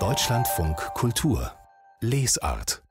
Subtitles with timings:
[0.00, 1.52] Deutschlandfunk Kultur
[2.00, 2.82] Lesart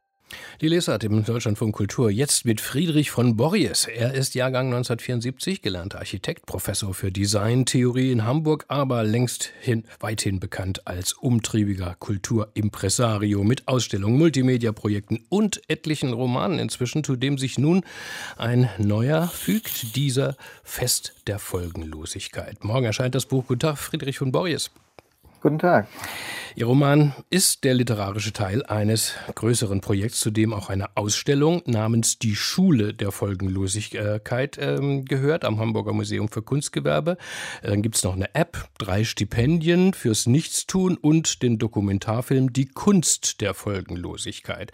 [0.61, 3.85] die Lesart im Deutschlandfunk Kultur jetzt mit Friedrich von Borries.
[3.85, 10.39] Er ist Jahrgang 1974, gelernter Architekt, Professor für Designtheorie in Hamburg, aber längst hin, weithin
[10.39, 17.83] bekannt als umtriebiger Kulturimpresario mit Ausstellungen, Multimedia-Projekten und etlichen Romanen inzwischen, zu dem sich nun
[18.37, 22.63] ein neuer fügt, dieser Fest der Folgenlosigkeit.
[22.63, 23.45] Morgen erscheint das Buch.
[23.47, 24.71] Guten Tag, Friedrich von Borries.
[25.43, 25.89] Guten Tag.
[26.55, 32.17] Ihr Roman ist der literarische Teil eines größeren Projekts, zu dem auch eine Ausstellung namens
[32.17, 37.17] Die Schule der Folgenlosigkeit ähm, gehört am Hamburger Museum für Kunstgewerbe.
[37.61, 43.41] Dann gibt es noch eine App, drei Stipendien fürs Nichtstun und den Dokumentarfilm Die Kunst
[43.41, 44.71] der Folgenlosigkeit.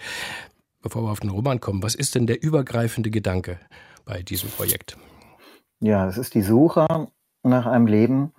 [0.84, 3.60] Bevor wir auf den Roman kommen, was ist denn der übergreifende Gedanke
[4.06, 4.98] bei diesem Projekt?
[5.80, 7.10] Ja, es ist die Suche
[7.44, 8.34] nach einem Leben,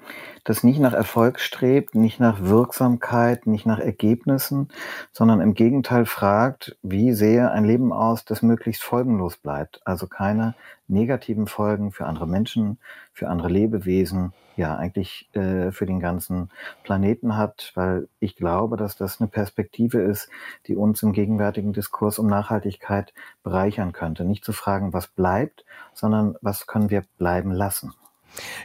[0.44, 4.68] das nicht nach Erfolg strebt, nicht nach Wirksamkeit, nicht nach Ergebnissen,
[5.12, 10.54] sondern im Gegenteil fragt, wie sehe ein Leben aus, das möglichst folgenlos bleibt, also keine
[10.86, 12.78] negativen Folgen für andere Menschen,
[13.12, 16.50] für andere Lebewesen, ja eigentlich äh, für den ganzen
[16.84, 20.28] Planeten hat, weil ich glaube, dass das eine Perspektive ist,
[20.66, 23.12] die uns im gegenwärtigen Diskurs um Nachhaltigkeit
[23.42, 24.24] bereichern könnte.
[24.24, 27.94] Nicht zu fragen, was bleibt, sondern was können wir bleiben lassen.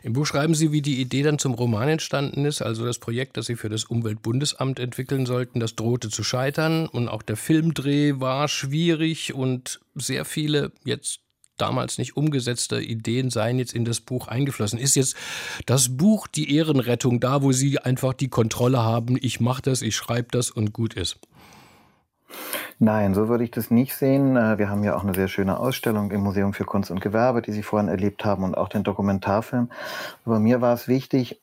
[0.03, 3.37] Im Buch schreiben Sie, wie die Idee dann zum Roman entstanden ist, also das Projekt,
[3.37, 8.19] das Sie für das Umweltbundesamt entwickeln sollten, das drohte zu scheitern und auch der Filmdreh
[8.19, 11.19] war schwierig und sehr viele jetzt
[11.57, 14.79] damals nicht umgesetzte Ideen seien jetzt in das Buch eingeflossen.
[14.79, 15.15] Ist jetzt
[15.65, 19.95] das Buch die Ehrenrettung da, wo Sie einfach die Kontrolle haben, ich mache das, ich
[19.95, 21.17] schreibe das und gut ist?
[22.79, 24.35] Nein, so würde ich das nicht sehen.
[24.35, 27.41] Äh, wir haben ja auch eine sehr schöne Ausstellung im Museum für Kunst und Gewerbe,
[27.41, 29.69] die Sie vorhin erlebt haben und auch den Dokumentarfilm.
[30.25, 31.41] Aber mir war es wichtig,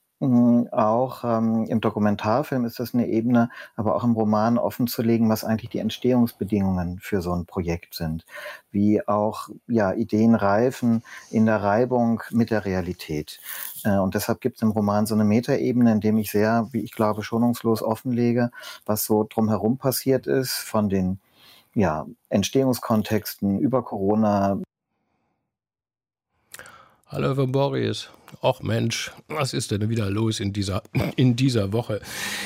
[0.70, 5.70] auch ähm, im Dokumentarfilm ist das eine Ebene, aber auch im Roman offenzulegen, was eigentlich
[5.70, 8.25] die Entstehungsbedingungen für so ein Projekt sind.
[8.70, 13.41] Wie auch ja, Ideen reifen in der Reibung mit der Realität.
[13.85, 16.83] Äh, und deshalb gibt es im Roman so eine Metaebene, in dem ich sehr, wie
[16.83, 18.51] ich glaube, schonungslos offenlege,
[18.86, 21.18] was so drumherum passiert ist, von den
[21.74, 24.58] ja, Entstehungskontexten über Corona.
[27.12, 28.08] Hallo, Herr Boris.
[28.40, 30.83] Ach Mensch, was ist denn wieder los in dieser,
[31.17, 32.00] in dieser Woche?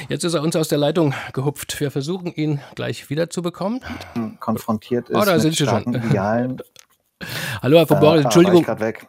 [0.09, 1.78] Jetzt ist er uns aus der Leitung gehupft.
[1.78, 3.81] Wir versuchen ihn gleich wiederzubekommen.
[4.41, 6.56] Konfrontiert ist oh, da sind mit starken Idealen
[7.66, 8.65] Hallo, Herr von Boris, äh, Entschuldigung,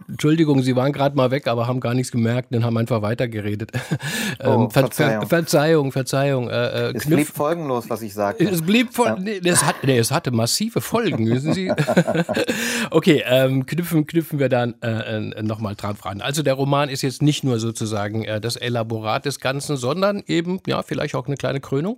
[0.07, 3.71] Entschuldigung, Sie waren gerade mal weg, aber haben gar nichts gemerkt und haben einfach weitergeredet.
[4.39, 5.91] Oh, ähm, Ver Verzeihung, Verzeihung.
[5.91, 8.43] Verzeihung äh, äh, es blieb folgenlos, was ich sagte.
[8.43, 11.71] Es blieb voll, nee, es, hat, nee, es hatte massive Folgen, wissen Sie.
[12.91, 16.21] okay, ähm, knüpfen, knüpfen wir dann äh, äh nochmal dran ran.
[16.21, 20.59] Also der Roman ist jetzt nicht nur sozusagen äh, das Elaborat des Ganzen, sondern eben,
[20.67, 21.97] ja, vielleicht auch eine kleine Krönung?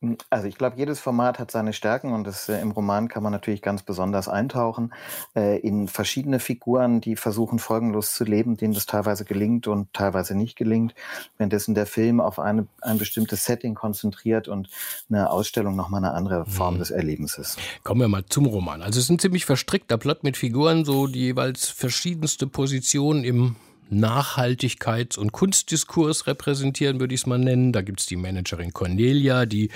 [0.00, 3.22] Hm, also ich glaube, jedes Format hat seine Stärken und das, äh, im Roman kann
[3.22, 4.92] man natürlich ganz besonders eintauchen
[5.34, 10.36] äh, in verschiedene Figuren, die versuchen folgenlos zu leben, denen das teilweise gelingt und teilweise
[10.36, 10.94] nicht gelingt,
[11.36, 14.68] währenddessen der Film auf eine, ein bestimmtes Setting konzentriert und
[15.10, 16.78] eine Ausstellung nochmal eine andere Form mhm.
[16.78, 17.58] des Erlebens ist.
[17.82, 18.82] Kommen wir mal zum Roman.
[18.82, 23.56] Also es ist ein ziemlich verstrickter Plot mit Figuren, so die jeweils verschiedenste Positionen im
[23.90, 27.72] Nachhaltigkeits- und Kunstdiskurs repräsentieren, würde ich es mal nennen.
[27.72, 29.70] Da gibt es die Managerin Cornelia, die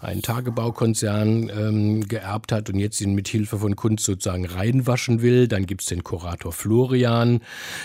[0.00, 5.48] einen Tagebaukonzern ähm, geerbt hat und jetzt ihn mit Hilfe von Kunst sozusagen reinwaschen will.
[5.48, 7.40] Dann gibt es den Kurator Florian,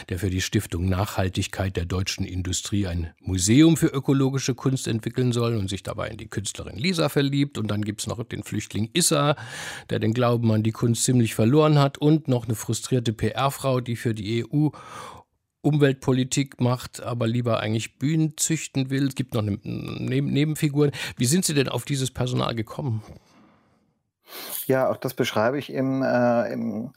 [0.10, 5.56] der für die Stiftung Nachhaltigkeit der deutschen Industrie ein Museum für ökologische Kunst entwickeln soll
[5.56, 7.58] und sich dabei in die Künstlerin Lisa verliebt.
[7.58, 9.36] Und dann gibt es noch den Flüchtling Issa,
[9.90, 13.96] der den Glauben an die Kunst ziemlich verloren hat und noch eine frustrierte PR-Frau, die
[13.96, 14.70] für die EU
[15.62, 19.08] Umweltpolitik macht, aber lieber eigentlich Bühnen züchten will.
[19.08, 20.92] Es gibt noch Neben Nebenfiguren.
[21.18, 23.04] Wie sind Sie denn auf dieses Personal gekommen?
[24.68, 26.94] Ja, auch das beschreibe ich im, äh, im,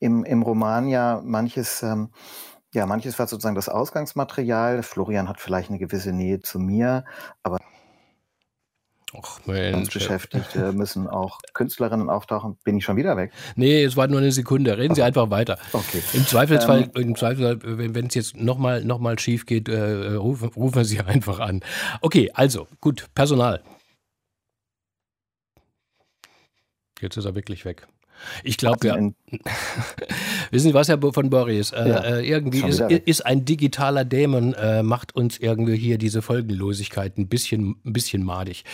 [0.00, 1.20] im, im, Roman ja.
[1.24, 2.10] Manches, ähm,
[2.74, 4.82] ja, manches war sozusagen das Ausgangsmaterial.
[4.82, 7.04] Florian hat vielleicht eine gewisse Nähe zu mir,
[7.42, 7.58] aber
[9.14, 9.94] Och, Mensch.
[9.94, 12.56] Beschäftigte müssen auch Künstlerinnen auftauchen.
[12.64, 13.32] Bin ich schon wieder weg?
[13.54, 14.76] Nee, es war nur eine Sekunde.
[14.76, 15.56] Reden Sie einfach weiter.
[15.72, 16.02] Okay.
[16.14, 20.48] Im Zweifelsfall, ähm, im Zweifelsfall wenn es jetzt nochmal noch mal schief geht, äh, rufen,
[20.48, 21.60] rufen wir Sie einfach an.
[22.00, 23.62] Okay, also, gut, Personal.
[27.00, 27.86] Jetzt ist er wirklich weg.
[28.42, 28.96] Ich glaube, ja.
[30.50, 31.72] Wissen Sie was, Herr von Boris?
[31.72, 36.22] Äh, ja, äh, irgendwie ist, ist, ein digitaler Dämon, äh, macht uns irgendwie hier diese
[36.22, 38.64] Folgenlosigkeit ein bisschen, ein bisschen madig.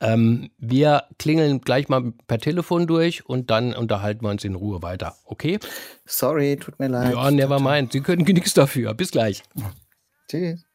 [0.00, 4.82] Ähm, wir klingeln gleich mal per Telefon durch und dann unterhalten wir uns in Ruhe
[4.82, 5.16] weiter.
[5.24, 5.58] Okay?
[6.04, 7.12] Sorry, tut mir leid.
[7.14, 7.92] Ja, never mind.
[7.92, 8.94] Sie können nichts dafür.
[8.94, 9.42] Bis gleich.
[10.28, 10.65] Tschüss.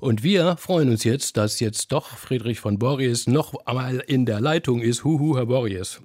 [0.00, 4.40] Und wir freuen uns jetzt, dass jetzt doch Friedrich von Borries noch einmal in der
[4.40, 5.04] Leitung ist.
[5.04, 6.00] Huhu, Herr Borries.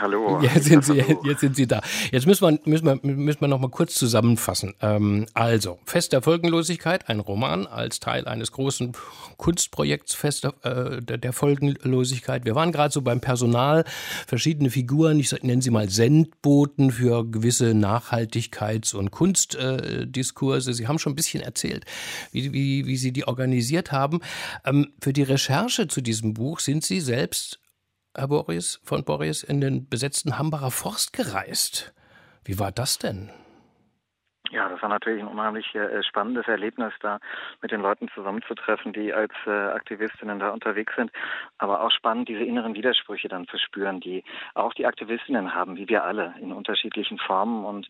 [0.00, 0.40] Hallo.
[0.54, 1.80] Jetzt sind, Sie, jetzt sind Sie da.
[2.10, 4.74] Jetzt müssen wir, müssen wir, müssen wir noch mal kurz zusammenfassen.
[4.82, 8.92] Ähm, also, Fest der Folgenlosigkeit, ein Roman als Teil eines großen
[9.36, 12.44] Kunstprojekts Fest äh, der Folgenlosigkeit.
[12.44, 13.84] Wir waren gerade so beim Personal,
[14.26, 20.70] verschiedene Figuren, ich nenne sie mal Sendboten für gewisse Nachhaltigkeits- und Kunstdiskurse.
[20.70, 21.84] Äh, sie haben schon ein bisschen erzählt,
[22.32, 24.20] wie, wie, wie Sie die organisiert haben.
[24.64, 27.60] Ähm, für die Recherche zu diesem Buch sind Sie selbst
[28.16, 31.92] Herr Boris von Boris, in den besetzten Hambacher Forst gereist.
[32.44, 33.30] Wie war das denn?
[34.50, 37.18] Ja, das war natürlich ein unheimlich äh, spannendes Erlebnis, da
[37.62, 41.10] mit den Leuten zusammenzutreffen, die als äh, Aktivistinnen da unterwegs sind.
[41.56, 44.22] Aber auch spannend, diese inneren Widersprüche dann zu spüren, die
[44.54, 47.64] auch die Aktivistinnen haben, wie wir alle, in unterschiedlichen Formen.
[47.64, 47.88] Und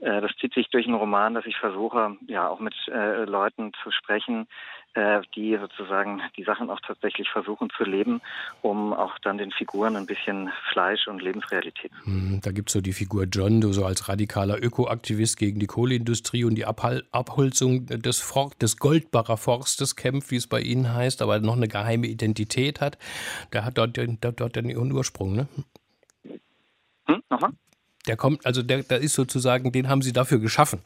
[0.00, 3.72] äh, das zieht sich durch einen Roman, dass ich versuche, ja, auch mit äh, Leuten
[3.82, 4.48] zu sprechen,
[5.34, 8.20] die sozusagen die Sachen auch tatsächlich versuchen zu leben,
[8.60, 12.30] um auch dann den Figuren ein bisschen Fleisch und Lebensrealität zu geben.
[12.30, 15.66] Hm, da gibt es so die Figur John, du so als radikaler Ökoaktivist gegen die
[15.66, 20.92] Kohleindustrie und die Abhal Abholzung des, For des Goldbacher Forstes kämpft, wie es bei Ihnen
[20.92, 22.98] heißt, aber noch eine geheime Identität hat.
[23.52, 25.48] Der hat dort, den, dort den Ursprung, ne?
[27.06, 27.52] Hm, nochmal?
[28.06, 30.80] Der kommt, also der, der ist sozusagen, den haben Sie dafür geschaffen.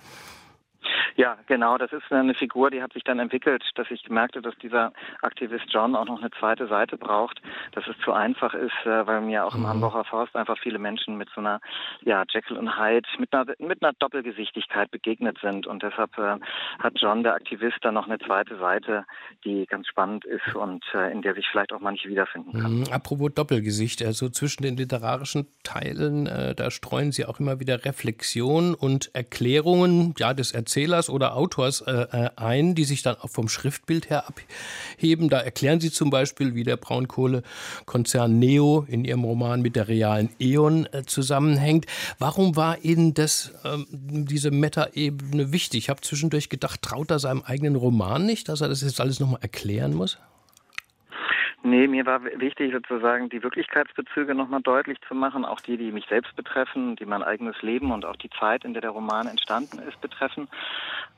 [1.17, 1.79] Ja, genau.
[1.79, 4.93] Das ist eine Figur, die hat sich dann entwickelt, dass ich merkte, dass dieser
[5.23, 7.41] Aktivist John auch noch eine zweite Seite braucht,
[7.73, 9.69] dass es zu einfach ist, äh, weil mir auch im mhm.
[9.69, 11.61] Hamburger Forst einfach viele Menschen mit so einer
[12.03, 15.67] ja, Jekyll und Hyde, mit einer, mit einer Doppelgesichtigkeit begegnet sind.
[15.67, 16.37] Und deshalb äh,
[16.79, 19.05] hat John, der Aktivist, dann noch eine zweite Seite,
[19.45, 22.79] die ganz spannend ist und äh, in der sich vielleicht auch manche wiederfinden kann.
[22.81, 22.85] Mhm.
[22.91, 28.75] Apropos Doppelgesicht, also zwischen den literarischen Teilen, äh, da streuen Sie auch immer wieder Reflexionen
[28.75, 33.31] und Erklärungen ja, des Erzählers Erzählers oder Autors äh, äh, ein, die sich dann auch
[33.31, 35.29] vom Schriftbild her abheben.
[35.29, 40.31] Da erklären Sie zum Beispiel, wie der Braunkohlekonzern Neo in Ihrem Roman mit der realen
[40.39, 41.87] E.ON äh, zusammenhängt.
[42.19, 45.85] Warum war Ihnen das, ähm, diese Meta-Ebene wichtig?
[45.85, 49.21] Ich habe zwischendurch gedacht, traut er seinem eigenen Roman nicht, dass er das jetzt alles
[49.21, 50.19] nochmal erklären muss?
[51.67, 56.07] Nee, mir war wichtig, sozusagen die Wirklichkeitsbezüge nochmal deutlich zu machen, auch die, die mich
[56.07, 59.81] selbst betreffen, die mein eigenes Leben und auch die Zeit, in der der Roman entstanden
[59.81, 60.47] ist, betreffen.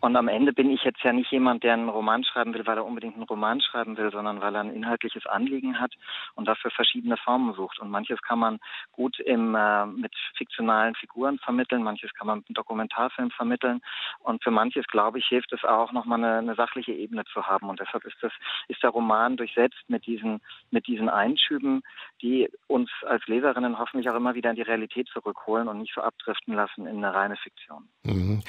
[0.00, 2.78] Und am Ende bin ich jetzt ja nicht jemand, der einen Roman schreiben will, weil
[2.78, 5.92] er unbedingt einen Roman schreiben will, sondern weil er ein inhaltliches Anliegen hat
[6.34, 7.78] und dafür verschiedene Formen sucht.
[7.78, 8.58] Und manches kann man
[8.92, 13.82] gut im, äh, mit fiktionalen Figuren vermitteln, manches kann man mit einem Dokumentarfilm vermitteln.
[14.20, 17.68] Und für manches, glaube ich, hilft es auch, nochmal eine, eine sachliche Ebene zu haben.
[17.68, 18.32] Und deshalb ist das,
[18.68, 20.37] ist der Roman durchsetzt mit diesen
[20.70, 21.82] mit diesen Einschüben,
[22.22, 26.00] die uns als Leserinnen hoffentlich auch immer wieder in die Realität zurückholen und nicht so
[26.00, 27.88] abdriften lassen in eine reine Fiktion.
[28.04, 28.42] Mhm.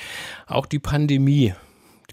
[0.47, 1.53] Auch die Pandemie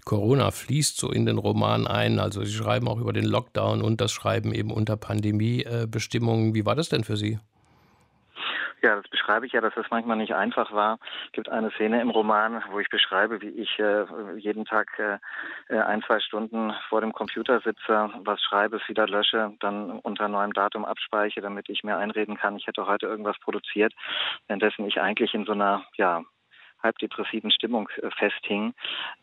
[0.07, 2.19] Corona fließt so in den Roman ein.
[2.19, 6.55] Also Sie schreiben auch über den Lockdown und das Schreiben eben unter Pandemiebestimmungen.
[6.55, 7.39] Wie war das denn für Sie?
[8.87, 10.97] Ja, das beschreibe ich ja, dass es manchmal nicht einfach war.
[11.25, 14.05] Es gibt eine Szene im Roman, wo ich beschreibe, wie ich äh,
[14.37, 15.17] jeden Tag äh,
[15.67, 20.29] äh ein, zwei Stunden vor dem Computer sitze, was schreibe, es wieder lösche, dann unter
[20.29, 23.93] neuem Datum abspeiche, damit ich mir einreden kann, ich hätte heute irgendwas produziert,
[24.47, 26.23] währenddessen ich eigentlich in so einer, ja,
[26.81, 28.73] halbdepressiven Stimmung äh, festhing.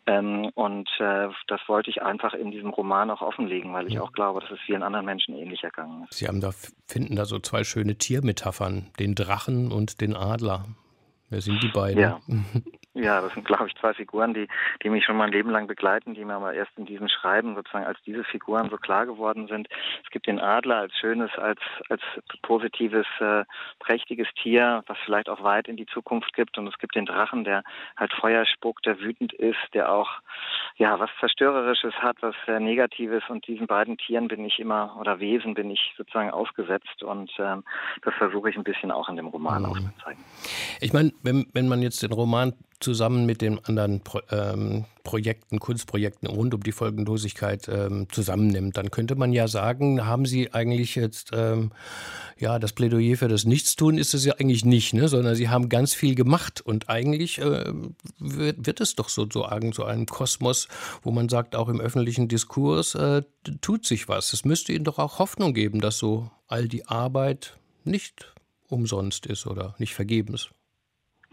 [0.07, 4.13] Ähm, und äh, das wollte ich einfach in diesem Roman auch offenlegen, weil ich auch
[4.13, 6.19] glaube, dass es vielen anderen Menschen ähnlich ergangen ist.
[6.19, 6.51] Sie haben da,
[6.87, 10.65] finden da so zwei schöne Tiermetaphern, den Drachen und den Adler.
[11.31, 12.01] Wer sind die beiden?
[12.01, 12.21] Ja.
[12.95, 14.47] Ja, das sind, glaube ich, zwei Figuren, die,
[14.83, 17.87] die mich schon mein Leben lang begleiten, die mir aber erst in diesem Schreiben sozusagen
[17.87, 19.69] als diese Figuren so klar geworden sind.
[20.05, 21.59] Es gibt den Adler als schönes, als,
[21.89, 22.03] als
[22.43, 23.45] positives, äh,
[23.81, 26.57] prächtiges Tier, was vielleicht auch weit in die Zukunft gibt.
[26.57, 27.65] Und es gibt den Drachen, der
[27.97, 30.11] halt Feuer spuckt, der wütend ist, der auch,
[30.77, 33.25] ja, was Zerstörerisches hat, was sehr Negatives.
[33.29, 37.03] Und diesen beiden Tieren bin ich immer, oder Wesen bin ich sozusagen ausgesetzt.
[37.03, 37.65] Und ähm,
[38.03, 39.69] das versuche ich ein bisschen auch in dem Roman mhm.
[39.71, 40.24] aufzuzeigen.
[40.81, 45.59] Ich meine, wenn, wenn man jetzt den Roman zusammen mit den anderen Pro, ähm, Projekten,
[45.59, 50.95] Kunstprojekten rund um die Folgenlosigkeit ähm, zusammennimmt, dann könnte man ja sagen, haben Sie eigentlich
[50.95, 51.73] jetzt, ähm,
[52.39, 55.09] ja, das Plädoyer für das Nichtstun ist es ja eigentlich nicht, ne?
[55.09, 57.73] sondern Sie haben ganz viel gemacht und eigentlich äh,
[58.19, 60.69] wird, wird, es doch so, so, einem Kosmos,
[61.03, 63.23] wo man sagt, auch im öffentlichen Diskurs äh,
[63.61, 64.33] tut sich was.
[64.33, 68.34] Es müsste Ihnen doch auch Hoffnung geben, dass so all die Arbeit nicht
[68.69, 70.51] umsonst ist oder nicht vergebens.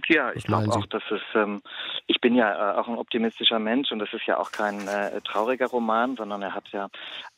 [0.08, 1.62] Ja, ich glaube auch, dass es, ähm,
[2.08, 5.22] ich bin ja äh, auch ein optimistischer Mensch und das ist ja auch kein äh,
[5.22, 6.90] trauriger Roman, sondern er hat ja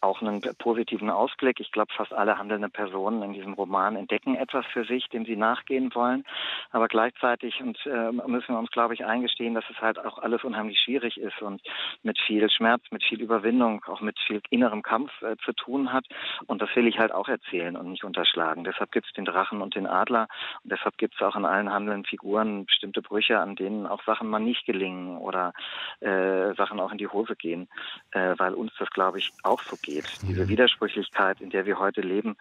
[0.01, 1.59] auch einen positiven Ausblick.
[1.59, 5.35] Ich glaube, fast alle handelnden Personen in diesem Roman entdecken etwas für sich, dem sie
[5.35, 6.23] nachgehen wollen.
[6.71, 10.43] Aber gleichzeitig und, äh, müssen wir uns, glaube ich, eingestehen, dass es halt auch alles
[10.43, 11.61] unheimlich schwierig ist und
[12.03, 16.05] mit viel Schmerz, mit viel Überwindung, auch mit viel innerem Kampf äh, zu tun hat.
[16.47, 18.63] Und das will ich halt auch erzählen und nicht unterschlagen.
[18.63, 20.27] Deshalb gibt es den Drachen und den Adler
[20.63, 24.29] und deshalb gibt es auch in allen handelnden Figuren bestimmte Brüche, an denen auch Sachen
[24.29, 25.53] mal nicht gelingen oder
[25.99, 27.67] äh, Sachen auch in die Hose gehen,
[28.11, 30.05] äh, weil uns das, glaube ich, auch so geht.
[30.27, 30.47] Diese.
[30.47, 32.35] Widersprüchlichkeit, in der wir heute leben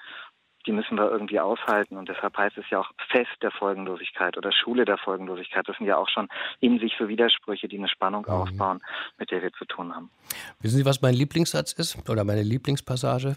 [0.67, 1.97] die müssen wir irgendwie aushalten.
[1.97, 5.69] Und deshalb heißt es ja auch Fest der Folgenlosigkeit oder Schule der Folgenlosigkeit.
[5.69, 6.29] Das sind ja auch schon
[6.61, 8.33] in sich so Widersprüche, die eine Spannung mhm.
[8.33, 8.81] aufbauen,
[9.19, 10.11] mit der wir zu tun haben.
[10.61, 13.37] Wissen Sie, was mein Lieblingssatz ist oder meine Lieblingspassage?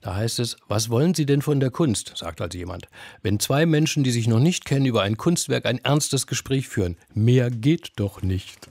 [0.00, 2.16] Da heißt es, was wollen Sie denn von der Kunst?
[2.16, 2.88] sagt also jemand.
[3.22, 6.96] Wenn zwei Menschen, die sich noch nicht kennen, über ein Kunstwerk ein ernstes Gespräch führen,
[7.14, 8.68] mehr geht doch nicht.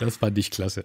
[0.00, 0.84] Das fand ich klasse.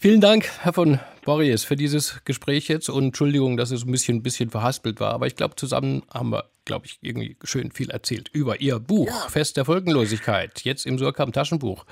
[0.00, 4.18] Vielen Dank, Herr von Borries, für dieses Gespräch jetzt und Entschuldigung, dass es ein bisschen,
[4.18, 7.90] ein bisschen verhaspelt war, aber ich glaube, zusammen haben wir, glaube ich, irgendwie schön viel
[7.90, 9.28] erzählt über Ihr Buch ja.
[9.28, 11.84] Fest der Folgenlosigkeit, jetzt im Surkamp Taschenbuch,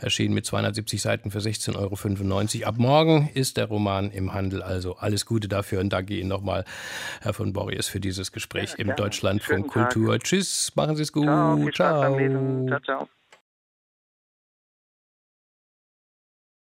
[0.00, 1.76] erschienen mit 270 Seiten für 16,95
[2.62, 2.68] Euro.
[2.68, 6.64] Ab morgen ist der Roman im Handel, also alles Gute dafür und danke Ihnen nochmal,
[7.20, 10.18] Herr von Borries, für dieses Gespräch ja, im Deutschlandfunk Kultur.
[10.18, 11.26] Tschüss, machen Sie es gut.
[11.26, 11.70] Ciao.
[11.72, 12.18] ciao.
[12.66, 13.08] ciao, ciao.